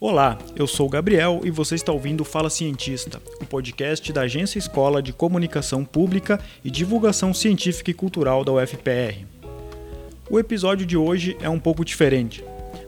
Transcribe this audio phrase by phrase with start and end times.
[0.00, 4.56] Olá, eu sou o Gabriel e você está ouvindo Fala Cientista, o podcast da Agência
[4.56, 9.26] Escola de Comunicação Pública e Divulgação Científica e Cultural da UFPR.
[10.30, 12.44] O episódio de hoje é um pouco diferente.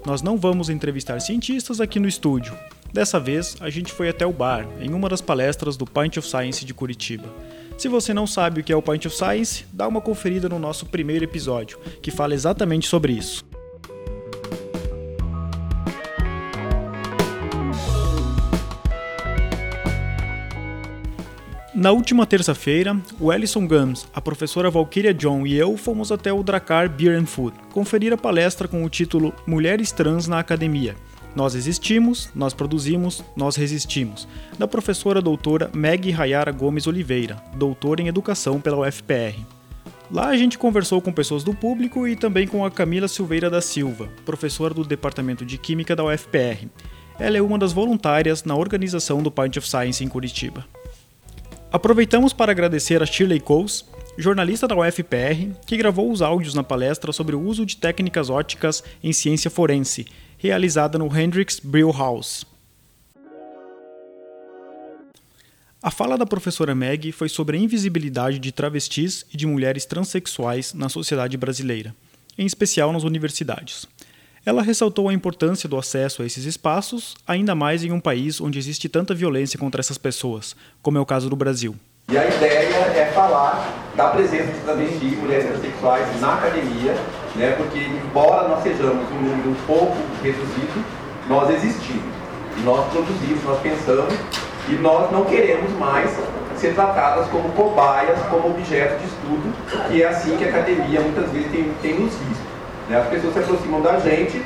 [0.07, 2.57] Nós não vamos entrevistar cientistas aqui no estúdio.
[2.93, 6.29] Dessa vez, a gente foi até o bar, em uma das palestras do Pint of
[6.29, 7.27] Science de Curitiba.
[7.77, 10.61] Se você não sabe o que é o Pint of Science, dá uma conferida no
[10.61, 13.50] nosso primeiro episódio, que fala exatamente sobre isso.
[21.81, 26.43] Na última terça-feira, o Ellison Gams, a professora Valkyria John e eu fomos até o
[26.43, 30.95] Dracar Beer and Food conferir a palestra com o título Mulheres Trans na Academia.
[31.35, 38.09] Nós existimos, nós produzimos, nós resistimos, da professora doutora Meg Rayara Gomes Oliveira, doutora em
[38.09, 39.41] Educação pela UFPR.
[40.11, 43.63] Lá a gente conversou com pessoas do público e também com a Camila Silveira da
[43.63, 46.69] Silva, professora do Departamento de Química da UFPR.
[47.19, 50.67] Ela é uma das voluntárias na organização do Pint of Science em Curitiba.
[51.73, 53.85] Aproveitamos para agradecer a Shirley Coles,
[54.19, 58.83] jornalista da UFPR, que gravou os áudios na palestra sobre o uso de técnicas óticas
[59.01, 60.05] em ciência forense,
[60.37, 62.45] realizada no Hendrix Brill House.
[65.81, 70.75] A fala da professora Meg foi sobre a invisibilidade de travestis e de mulheres transexuais
[70.75, 71.95] na sociedade brasileira,
[72.37, 73.87] em especial nas universidades.
[74.45, 78.59] Ela ressaltou a importância do acesso a esses espaços, ainda mais em um país onde
[78.59, 81.75] existe tanta violência contra essas pessoas, como é o caso do Brasil.
[82.09, 86.95] E a ideia é falar da presença de travestis, mulheres transexuais na academia,
[87.37, 90.85] né, porque embora nós sejamos um número um pouco reduzido,
[91.29, 92.15] nós existimos,
[92.65, 94.15] nós produzimos, nós pensamos
[94.71, 96.11] e nós não queremos mais
[96.57, 99.53] ser tratadas como cobaias, como objeto de estudo,
[99.89, 102.50] que é assim que a academia muitas vezes tem, tem nos visto.
[102.91, 102.99] Né?
[102.99, 104.43] As pessoas se aproximam da gente,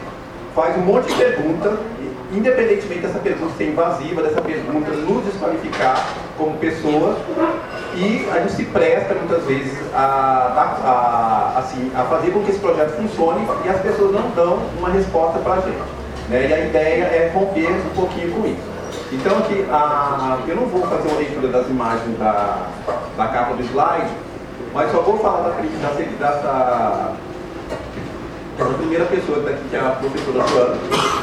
[0.54, 1.78] faz um monte de pergunta,
[2.30, 7.16] independentemente dessa pergunta ser invasiva, dessa pergunta nos desqualificar como pessoa,
[7.96, 12.60] e a gente se presta muitas vezes a, a, assim, a fazer com que esse
[12.60, 15.78] projeto funcione e as pessoas não dão uma resposta para a gente.
[16.28, 16.48] Né?
[16.48, 18.74] E a ideia é romper um pouquinho com isso.
[19.10, 22.66] Então aqui, a, eu não vou fazer uma leitura das imagens da,
[23.16, 24.10] da capa do slide,
[24.74, 27.14] mas só vou falar da, da, dessa
[28.58, 30.76] essa primeira pessoa que está aqui, que é a professora Joana,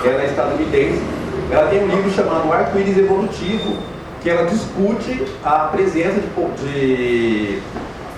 [0.03, 1.01] ela é estadunidense,
[1.49, 3.77] ela tem um livro chamado Arco-Íris Evolutivo,
[4.21, 6.29] que ela discute a presença de,
[6.63, 7.59] de,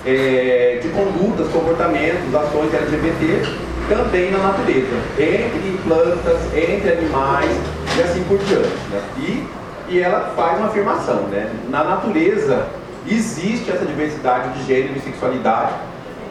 [0.05, 3.41] é, de condutas, comportamentos, ações LGBT
[3.87, 7.51] também na natureza, entre plantas, entre animais
[7.97, 8.67] e assim por diante.
[8.89, 9.01] Né?
[9.17, 9.47] E,
[9.89, 11.51] e ela faz uma afirmação, né?
[11.69, 12.67] na natureza
[13.05, 15.73] existe essa diversidade de gênero e sexualidade,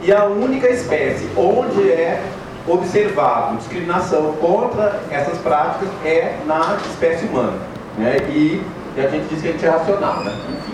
[0.01, 2.21] e a única espécie onde é
[2.67, 7.57] observado discriminação contra essas práticas é na espécie humana.
[7.97, 8.17] Né?
[8.29, 8.61] E,
[8.95, 10.23] e a gente diz que a gente é racional.
[10.23, 10.33] Né?
[10.49, 10.73] Enfim.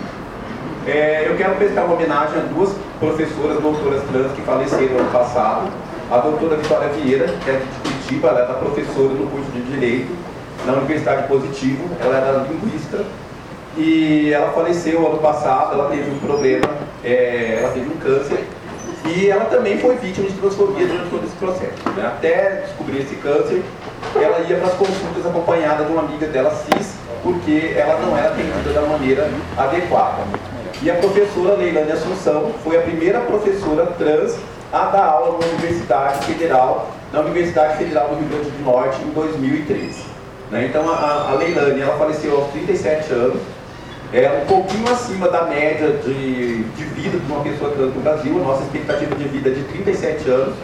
[0.86, 5.68] É, eu quero prestar uma homenagem a duas professoras doutoras trans que faleceram ano passado.
[6.10, 10.12] A doutora Vitória Vieira, que é de Curitiba, ela era professora no curso de Direito
[10.66, 13.04] na Universidade Positivo, ela era linguista
[13.76, 16.68] e ela faleceu ano passado, ela teve um problema,
[17.04, 18.44] é, ela teve um câncer
[19.06, 21.88] e ela também foi vítima de transfobia durante todo esse processo.
[21.96, 22.06] Né?
[22.06, 23.62] Até descobrir esse câncer,
[24.14, 28.28] ela ia para as consultas acompanhada de uma amiga dela cis, porque ela não era
[28.28, 30.22] atendida da maneira adequada.
[30.82, 34.36] E a professora Leilane Assunção foi a primeira professora trans
[34.72, 39.10] a dar aula na Universidade Federal, na Universidade Federal do Rio Grande do Norte em
[39.10, 40.04] 2013.
[40.50, 40.66] Né?
[40.66, 43.40] Então a, a Leilane ela faleceu aos 37 anos,
[44.12, 48.36] é um pouquinho acima da média de, de vida de uma pessoa trans no Brasil.
[48.40, 50.54] A nossa expectativa de vida é de 37 anos.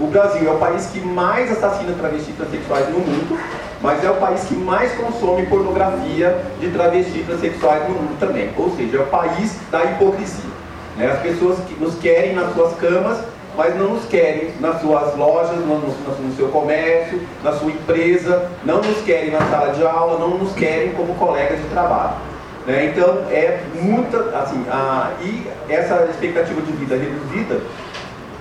[0.00, 3.38] O Brasil é o país que mais assassina travestis transexuais no mundo,
[3.82, 8.50] mas é o país que mais consome pornografia de travestis transexuais no mundo também.
[8.56, 10.50] Ou seja, é o país da hipocrisia.
[10.96, 11.10] Né?
[11.10, 13.18] As pessoas que nos querem nas suas camas,
[13.56, 18.50] mas não nos querem nas suas lojas, no, no, no, seu comércio, na sua empresa,
[18.64, 22.27] não nos querem na sala de aula, não nos querem como colegas de trabalho.
[22.68, 22.92] Né?
[22.94, 27.62] Então, é muita, assim, a, e essa expectativa de vida reduzida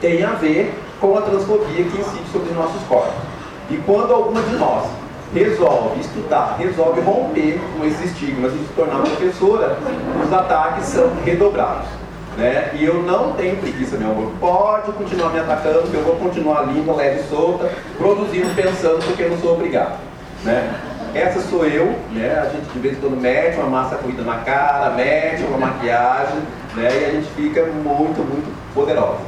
[0.02, 3.14] tem a ver com a transfobia que incide sobre os nossos corpos.
[3.70, 4.86] E quando alguma de nós
[5.34, 9.78] resolve estudar, resolve romper com esses estigmas e se tornar professora,
[10.22, 11.88] os ataques são redobrados.
[12.38, 12.72] Né?
[12.74, 14.32] E eu não tenho preguiça, meu amor.
[14.42, 19.24] Pode continuar me atacando, que eu vou continuar limpa, leve e solta, produzindo, pensando, porque
[19.24, 19.98] eu não sou obrigado.
[20.44, 20.70] Né?
[21.18, 22.40] Essa sou eu, né?
[22.40, 26.38] A gente de vez em quando mete uma massa corrida na cara, mete uma maquiagem,
[26.75, 26.90] né?
[26.92, 29.22] E a gente fica muito, muito poderosa.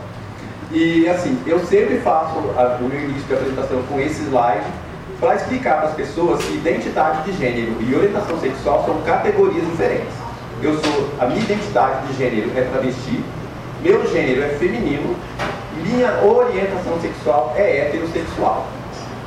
[0.72, 4.68] E assim, eu sempre faço a, o meu início de apresentação com esse slide,
[5.20, 10.14] para explicar para as pessoas que identidade de gênero e orientação sexual são categorias diferentes.
[10.62, 13.24] Eu sou, a minha identidade de gênero é travesti,
[13.82, 15.16] meu gênero é feminino,
[15.84, 18.68] minha orientação sexual é heterossexual.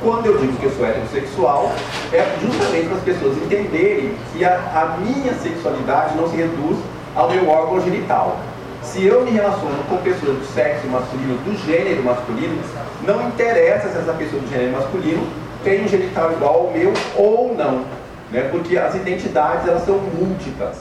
[0.03, 1.71] Quando eu digo que eu sou heterossexual,
[2.11, 6.77] é justamente para as pessoas entenderem que a, a minha sexualidade não se reduz
[7.15, 8.37] ao meu órgão genital.
[8.81, 12.61] Se eu me relaciono com pessoas do sexo masculino, do gênero masculino,
[13.07, 15.25] não interessa se essa pessoa do gênero masculino
[15.63, 17.85] tem um genital igual ao meu ou não,
[18.29, 18.49] né?
[18.51, 20.79] porque as identidades elas são múltiplas.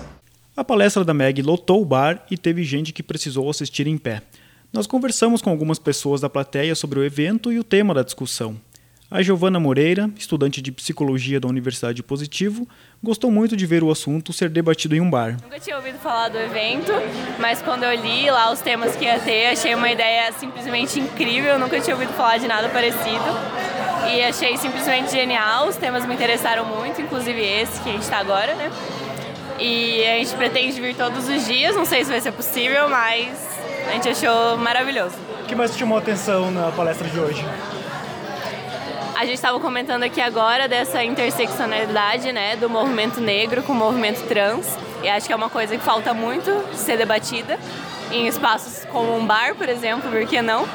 [0.56, 4.20] A palestra da Meg lotou o bar e teve gente que precisou assistir em pé.
[4.72, 8.56] Nós conversamos com algumas pessoas da plateia sobre o evento e o tema da discussão.
[9.12, 12.66] A Giovana Moreira, estudante de psicologia da Universidade Positivo,
[13.02, 15.36] gostou muito de ver o assunto ser debatido em um bar.
[15.42, 16.90] Nunca tinha ouvido falar do evento,
[17.38, 21.58] mas quando eu li lá os temas que ia ter, achei uma ideia simplesmente incrível.
[21.58, 23.22] Nunca tinha ouvido falar de nada parecido.
[24.10, 25.68] E achei simplesmente genial.
[25.68, 28.72] Os temas me interessaram muito, inclusive esse que a gente está agora, né?
[29.60, 33.28] E a gente pretende vir todos os dias, não sei se vai ser possível, mas
[33.90, 35.16] a gente achou maravilhoso.
[35.42, 37.44] O que mais te chamou a atenção na palestra de hoje?
[39.22, 44.26] A gente estava comentando aqui agora dessa interseccionalidade, né, do movimento negro com o movimento
[44.26, 44.76] trans.
[45.00, 47.56] E acho que é uma coisa que falta muito ser debatida
[48.10, 50.66] em espaços como um bar, por exemplo, por que não?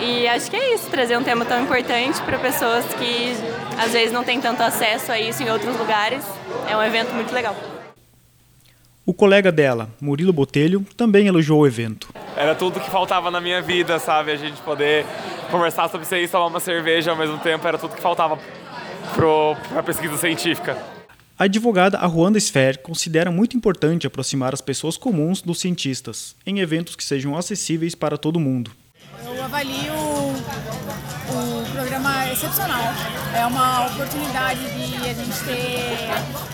[0.00, 3.36] E acho que é isso, trazer um tema tão importante para pessoas que
[3.78, 6.24] às vezes não têm tanto acesso a isso em outros lugares.
[6.70, 7.54] É um evento muito legal.
[9.04, 12.08] O colega dela, Murilo Botelho, também elogiou o evento.
[12.38, 14.32] Era tudo que faltava na minha vida, sabe?
[14.32, 15.04] A gente poder
[15.52, 18.38] conversar sobre isso tomar uma cerveja ao mesmo tempo, era tudo que faltava
[19.14, 20.76] para a pesquisa científica.
[21.38, 26.96] A advogada Aruanda Sfer considera muito importante aproximar as pessoas comuns dos cientistas, em eventos
[26.96, 28.70] que sejam acessíveis para todo mundo.
[29.24, 29.92] Eu avalio
[31.28, 32.94] o programa excepcional.
[33.36, 36.51] É uma oportunidade de a gente ter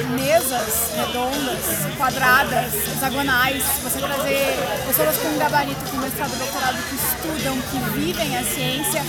[0.00, 4.56] mesas redondas, quadradas, hexagonais, você trazer
[4.86, 9.02] pessoas com gabarito, com mestrado, doutorado, que estudam, que vivem a ciência,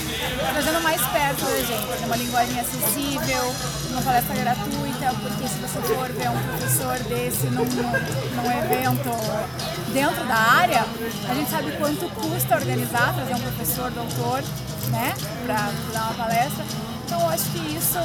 [0.52, 3.54] trazendo mais perto da gente, uma linguagem acessível,
[3.90, 9.10] uma palestra gratuita, porque se você for ver um professor desse num, num evento
[9.92, 10.84] dentro da área,
[11.28, 14.42] a gente sabe quanto custa organizar, trazer um professor, doutor,
[14.90, 15.14] né,
[15.44, 16.93] para dar uma palestra.
[17.04, 17.98] Então, acho que isso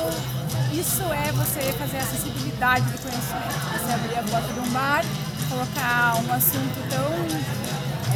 [0.74, 3.60] isso é você fazer acessibilidade do conhecimento.
[3.74, 5.04] Você abrir a porta de um bar,
[5.50, 7.14] colocar um assunto tão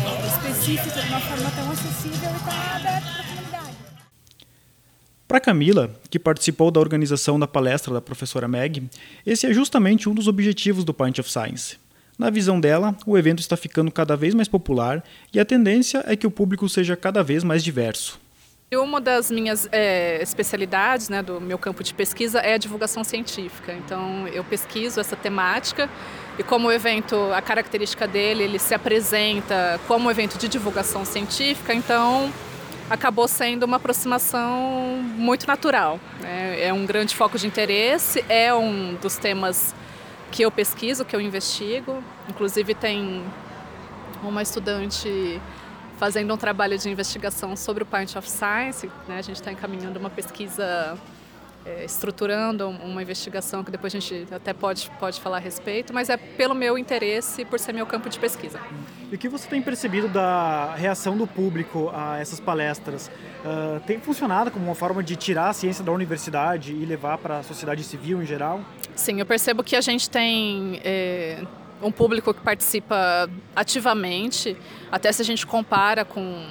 [0.06, 3.78] é, específico de uma forma tão acessível e estar aberto para a comunidade.
[5.28, 8.88] Para Camila, que participou da organização da palestra da professora Meg,
[9.26, 11.78] esse é justamente um dos objetivos do Pint of Science.
[12.20, 15.04] Na visão dela, o evento está ficando cada vez mais popular
[15.34, 18.22] e a tendência é que o público seja cada vez mais diverso.
[18.76, 23.74] Uma das minhas é, especialidades, né, do meu campo de pesquisa, é a divulgação científica.
[23.74, 25.90] Então, eu pesquiso essa temática
[26.38, 31.06] e como o evento, a característica dele, ele se apresenta como um evento de divulgação
[31.06, 32.32] científica, então
[32.90, 36.00] acabou sendo uma aproximação muito natural.
[36.20, 36.66] Né?
[36.66, 39.76] É um grande foco de interesse, é um dos temas
[40.32, 42.04] que eu pesquiso, que eu investigo.
[42.28, 43.24] Inclusive, tem
[44.24, 45.40] uma estudante
[46.04, 48.92] fazendo um trabalho de investigação sobre o Pint of Science.
[49.08, 49.20] Né?
[49.20, 50.98] A gente está encaminhando uma pesquisa,
[51.66, 56.10] é, estruturando uma investigação que depois a gente até pode, pode falar a respeito, mas
[56.10, 58.60] é pelo meu interesse, por ser meu campo de pesquisa.
[59.10, 63.08] E o que você tem percebido da reação do público a essas palestras?
[63.08, 67.38] Uh, tem funcionado como uma forma de tirar a ciência da universidade e levar para
[67.38, 68.60] a sociedade civil em geral?
[68.94, 70.82] Sim, eu percebo que a gente tem...
[70.84, 71.42] É
[71.82, 74.58] um público que participa ativamente,
[74.92, 76.46] até se a gente compara com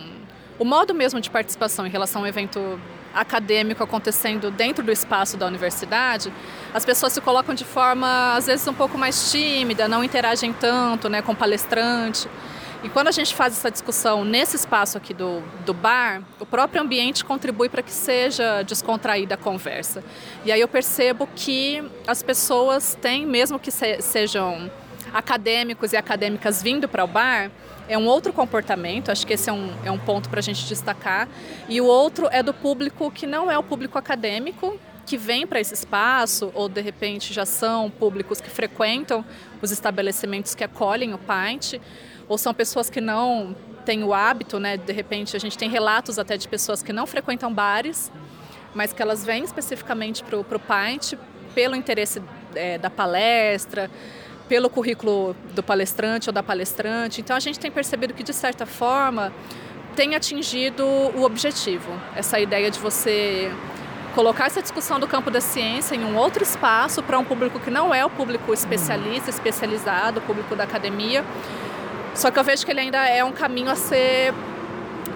[0.59, 2.79] o modo mesmo de participação em relação a um evento
[3.15, 6.33] acadêmico acontecendo dentro do espaço da universidade,
[6.73, 11.09] as pessoas se colocam de forma às vezes um pouco mais tímida, não interagem tanto
[11.09, 12.29] né, com o palestrante.
[12.83, 16.83] E quando a gente faz essa discussão nesse espaço aqui do, do bar, o próprio
[16.83, 20.03] ambiente contribui para que seja descontraída a conversa.
[20.45, 24.69] E aí eu percebo que as pessoas têm, mesmo que se, sejam
[25.13, 27.51] acadêmicos e acadêmicas vindo para o bar,
[27.89, 30.67] é um outro comportamento, acho que esse é um, é um ponto para a gente
[30.67, 31.29] destacar.
[31.69, 35.61] E o outro é do público que não é o público acadêmico, que vem para
[35.61, 39.25] esse espaço, ou de repente já são públicos que frequentam
[39.61, 41.81] os estabelecimentos que acolhem o Pint,
[42.29, 43.55] ou são pessoas que não
[43.85, 44.77] têm o hábito, né?
[44.77, 48.13] De repente a gente tem relatos até de pessoas que não frequentam bares,
[48.75, 51.15] mas que elas vêm especificamente para o Pint
[51.55, 52.23] pelo interesse
[52.55, 53.91] é, da palestra,
[54.49, 57.21] pelo currículo do palestrante ou da palestrante.
[57.21, 59.33] Então a gente tem percebido que de certa forma
[59.95, 63.51] tem atingido o objetivo, essa ideia de você
[64.15, 67.71] colocar essa discussão do campo da ciência em um outro espaço para um público que
[67.71, 71.25] não é o público especialista, especializado, o público da academia.
[72.15, 74.35] Só que eu vejo que ele ainda é um caminho a ser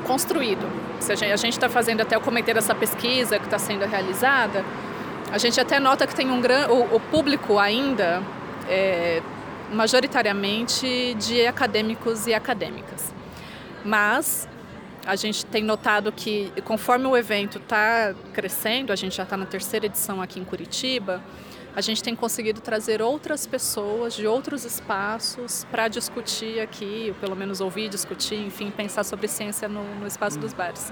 [0.07, 0.67] construído.
[0.99, 4.65] Se a gente está fazendo até o comitê dessa pesquisa que está sendo realizada,
[5.31, 8.23] a gente até nota que tem um grande, o, o público ainda
[8.69, 9.23] é,
[9.73, 13.13] majoritariamente de acadêmicos e acadêmicas.
[13.85, 14.49] Mas
[15.07, 19.47] a gente tem notado que, conforme o evento está crescendo, a gente já está na
[19.47, 21.23] terceira edição aqui em Curitiba,
[21.77, 27.37] a gente tem conseguido trazer outras pessoas de outros espaços para discutir aqui, ou pelo
[27.37, 30.91] menos ouvir, discutir, enfim, pensar sobre ciência no, no espaço dos bares.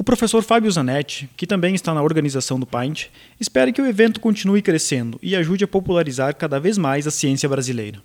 [0.00, 4.18] O professor Fábio Zanetti, que também está na organização do Pint, espera que o evento
[4.18, 8.00] continue crescendo e ajude a popularizar cada vez mais a ciência brasileira.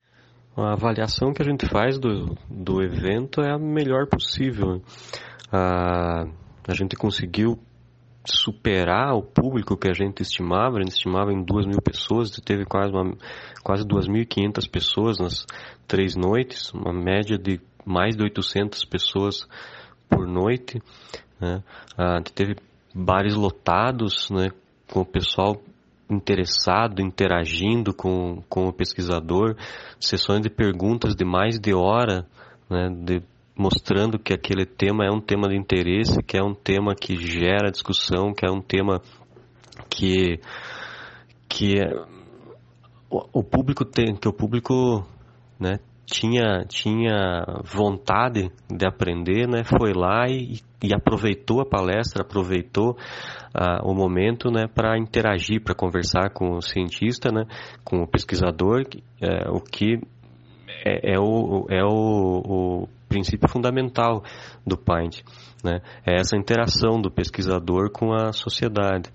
[0.57, 4.81] A avaliação que a gente faz do, do evento é a melhor possível.
[5.49, 6.25] A,
[6.67, 7.57] a gente conseguiu
[8.25, 12.65] superar o público que a gente estimava, a gente estimava em 2 mil pessoas, teve
[12.65, 13.15] quase, uma,
[13.63, 15.45] quase 2.500 pessoas nas
[15.87, 19.47] três noites, uma média de mais de 800 pessoas
[20.09, 20.81] por noite.
[21.39, 21.63] Né?
[21.97, 22.55] A gente teve
[22.93, 24.49] bares lotados, né,
[24.91, 25.61] com o pessoal
[26.09, 29.55] interessado, interagindo com, com o pesquisador,
[29.99, 32.25] sessões de perguntas de mais de hora,
[32.69, 33.21] né, de
[33.57, 37.71] mostrando que aquele tema é um tema de interesse, que é um tema que gera
[37.71, 39.01] discussão, que é um tema
[39.89, 40.39] que
[41.47, 41.87] que é,
[43.09, 45.05] o, o público tem, que o público,
[45.59, 52.91] né, tinha tinha vontade de aprender, né, foi lá e, e aproveitou a palestra, aproveitou
[52.91, 57.45] uh, o momento, né, para interagir, para conversar com o cientista, né,
[57.83, 58.83] com o pesquisador,
[59.21, 59.99] é, o que
[60.85, 64.23] é, é, o, é o, o princípio fundamental
[64.65, 65.21] do Pint.
[65.63, 65.81] Né?
[66.05, 69.09] É essa interação do pesquisador com a sociedade.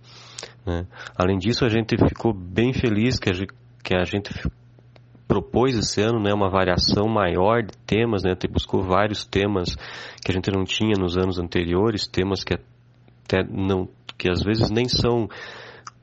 [0.67, 0.87] Né?
[1.17, 3.53] Além disso, a gente ficou bem feliz que a gente,
[3.85, 4.33] que a gente
[5.31, 9.77] propôs esse ano né, uma variação maior de temas, né, buscou vários temas
[10.25, 12.55] que a gente não tinha nos anos anteriores, temas que
[13.25, 15.29] até não que às vezes nem são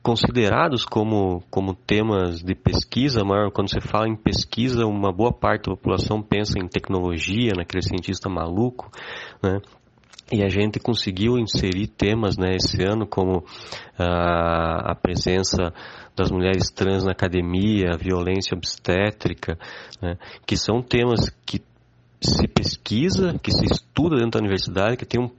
[0.02, 5.68] considerados como, como temas de pesquisa, mas quando você fala em pesquisa, uma boa parte
[5.68, 8.90] da população pensa em tecnologia, naquele cientista maluco,
[9.42, 9.60] né?
[10.30, 13.44] E a gente conseguiu inserir temas né, esse ano, como
[13.98, 15.72] ah, a presença
[16.14, 19.58] das mulheres trans na academia, a violência obstétrica,
[20.02, 21.62] né, que são temas que
[22.20, 25.30] se pesquisa, que se estuda dentro da universidade, que tem um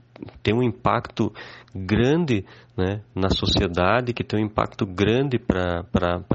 [0.42, 1.32] tem um impacto
[1.74, 2.44] grande
[2.76, 5.84] né, na sociedade, que tem um impacto grande para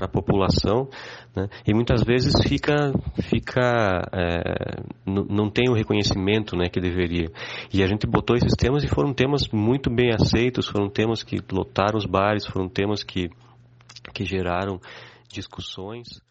[0.02, 0.88] a população,
[1.36, 2.94] né, e muitas vezes fica,
[3.30, 7.30] fica é, não tem o reconhecimento né, que deveria.
[7.74, 11.38] E a gente botou esses temas e foram temas muito bem aceitos, foram temas que
[11.52, 13.30] lotaram os bares, foram temas que,
[14.14, 14.80] que geraram
[15.30, 16.25] discussões.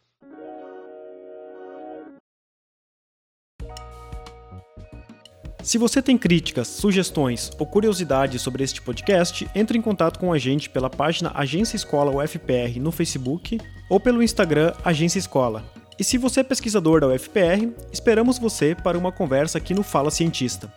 [5.64, 10.36] Se você tem críticas, sugestões ou curiosidades sobre este podcast, entre em contato com a
[10.36, 15.64] gente pela página Agência Escola UFPR no Facebook ou pelo Instagram Agência Escola.
[15.98, 20.10] E se você é pesquisador da UFPR, esperamos você para uma conversa aqui no Fala
[20.10, 20.70] Cientista.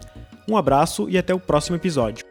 [0.49, 2.26] Um abraço e até o próximo episódio.